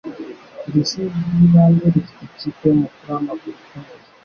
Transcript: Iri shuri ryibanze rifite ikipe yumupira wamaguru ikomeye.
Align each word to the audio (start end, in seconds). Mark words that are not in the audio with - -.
Iri 0.67 0.81
shuri 0.89 1.07
ryibanze 1.33 1.85
rifite 1.95 2.21
ikipe 2.29 2.63
yumupira 2.67 3.09
wamaguru 3.15 3.55
ikomeye. 3.63 4.05